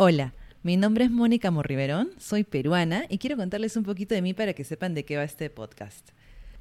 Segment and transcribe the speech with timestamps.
[0.00, 4.32] Hola, mi nombre es Mónica Morriverón, soy peruana y quiero contarles un poquito de mí
[4.32, 6.10] para que sepan de qué va este podcast.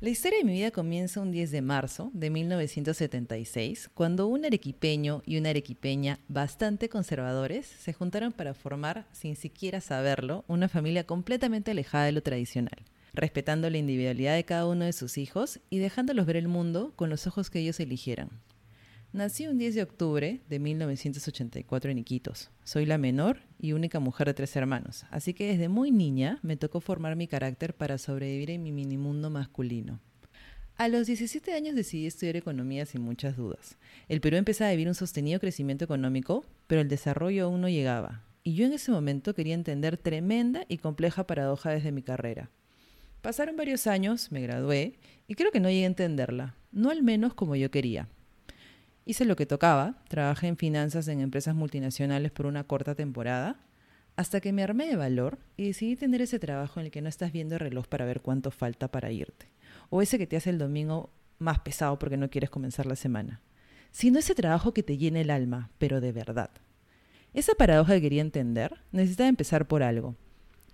[0.01, 5.21] La historia de mi vida comienza un 10 de marzo de 1976, cuando un arequipeño
[5.23, 11.69] y una arequipeña bastante conservadores se juntaron para formar, sin siquiera saberlo, una familia completamente
[11.69, 16.25] alejada de lo tradicional, respetando la individualidad de cada uno de sus hijos y dejándolos
[16.25, 18.31] ver el mundo con los ojos que ellos eligieran.
[19.17, 22.51] Nací un 10 de octubre de 1984 en Iquitos.
[22.63, 26.55] Soy la menor y única mujer de tres hermanos, así que desde muy niña me
[26.55, 29.99] tocó formar mi carácter para sobrevivir en mi minimundo masculino.
[30.75, 33.79] A los 17 años decidí estudiar economía sin muchas dudas.
[34.07, 38.23] El Perú empezaba a vivir un sostenido crecimiento económico, pero el desarrollo aún no llegaba.
[38.43, 42.51] Y yo en ese momento quería entender tremenda y compleja paradoja desde mi carrera.
[43.23, 47.33] Pasaron varios años, me gradué, y creo que no llegué a entenderla, no al menos
[47.33, 48.09] como yo quería.
[49.09, 53.57] Hice lo que tocaba, trabajé en finanzas en empresas multinacionales por una corta temporada,
[54.17, 57.07] hasta que me armé de valor y decidí tener ese trabajo en el que no
[57.07, 59.47] estás viendo el reloj para ver cuánto falta para irte,
[59.89, 63.39] o ese que te hace el domingo más pesado porque no quieres comenzar la semana,
[63.91, 66.49] sino ese trabajo que te llena el alma, pero de verdad.
[67.33, 70.17] Esa paradoja que quería entender necesitaba empezar por algo,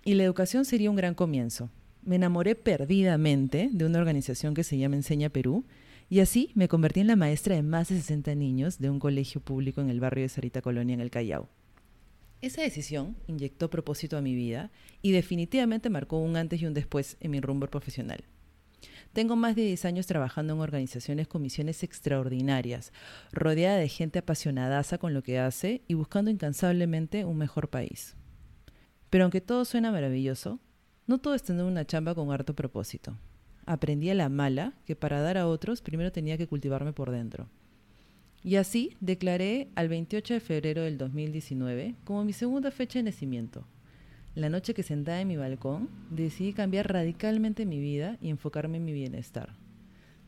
[0.04, 1.70] y la educación sería un gran comienzo.
[2.04, 5.64] Me enamoré perdidamente de una organización que se llama Enseña Perú,
[6.10, 9.40] y así me convertí en la maestra de más de 60 niños de un colegio
[9.40, 11.48] público en el barrio de Sarita Colonia en el Callao.
[12.42, 17.16] Esa decisión inyectó propósito a mi vida y definitivamente marcó un antes y un después
[17.20, 18.22] en mi rumbo profesional.
[19.14, 22.92] Tengo más de 10 años trabajando en organizaciones con misiones extraordinarias,
[23.32, 28.14] rodeada de gente apasionadaza con lo que hace y buscando incansablemente un mejor país.
[29.08, 30.60] Pero aunque todo suena maravilloso,
[31.06, 33.16] no todo es tener una chamba con harto propósito
[33.66, 37.48] aprendí a la mala que para dar a otros primero tenía que cultivarme por dentro.
[38.42, 43.66] Y así declaré al 28 de febrero del 2019 como mi segunda fecha de nacimiento.
[44.34, 48.84] La noche que sentada en mi balcón decidí cambiar radicalmente mi vida y enfocarme en
[48.84, 49.54] mi bienestar,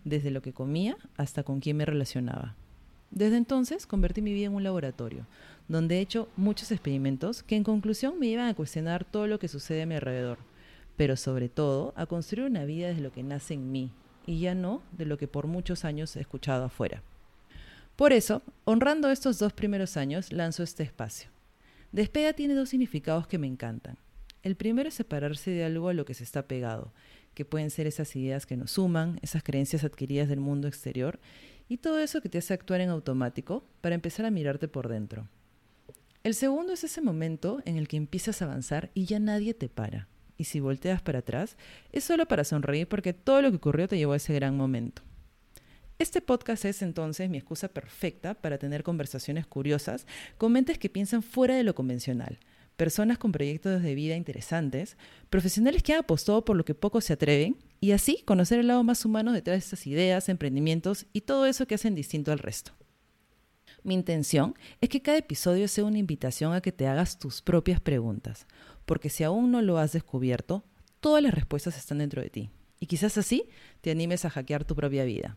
[0.05, 2.55] desde lo que comía hasta con quién me relacionaba.
[3.11, 5.27] Desde entonces convertí mi vida en un laboratorio,
[5.69, 9.49] donde he hecho muchos experimentos que en conclusión me llevan a cuestionar todo lo que
[9.49, 10.39] sucede a mi alrededor
[10.97, 13.91] pero sobre todo a construir una vida desde lo que nace en mí
[14.27, 17.03] y ya no de lo que por muchos años he escuchado afuera.
[17.95, 21.31] Por eso, honrando estos dos primeros años, lanzo este espacio.
[21.93, 23.97] Despega tiene dos significados que me encantan.
[24.43, 26.93] El primero es separarse de algo a lo que se está pegado,
[27.35, 31.19] que pueden ser esas ideas que nos suman, esas creencias adquiridas del mundo exterior
[31.69, 35.29] y todo eso que te hace actuar en automático para empezar a mirarte por dentro.
[36.23, 39.69] El segundo es ese momento en el que empiezas a avanzar y ya nadie te
[39.69, 41.57] para y si volteas para atrás,
[41.93, 45.03] es solo para sonreír porque todo lo que ocurrió te llevó a ese gran momento.
[45.99, 51.23] Este podcast es entonces mi excusa perfecta para tener conversaciones curiosas con mentes que piensan
[51.23, 52.39] fuera de lo convencional,
[52.77, 54.99] personas con proyectos de vida interesantes,
[55.31, 58.85] profesionales que han apostado por lo que pocos se atreven y así conocer el lado
[58.85, 62.73] más humano detrás de estas ideas, emprendimientos y todo eso que hacen distinto al resto.
[63.83, 67.81] Mi intención es que cada episodio sea una invitación a que te hagas tus propias
[67.81, 68.47] preguntas,
[68.87, 70.65] porque si aún no lo has descubierto,
[71.01, 72.51] todas las respuestas están dentro de ti.
[72.81, 73.49] Y quizás así
[73.81, 75.37] te animes a hackear tu propia vida.